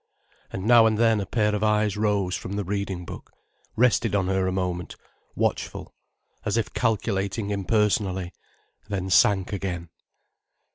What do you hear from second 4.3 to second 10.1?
a moment, watchful, as if calculating impersonally, then sank again.